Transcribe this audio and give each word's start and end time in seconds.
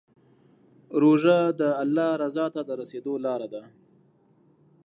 روژه 1.01 1.37
د 1.59 1.61
الله 1.83 2.09
رضا 2.23 2.45
ته 2.55 2.61
د 2.65 2.69
رسېدو 2.81 3.13
لاره 3.25 3.47
ده. 3.53 3.63